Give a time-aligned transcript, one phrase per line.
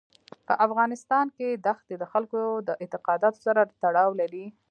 [0.47, 4.45] په افغانستان کې دښتې د خلکو د اعتقاداتو سره تړاو لري.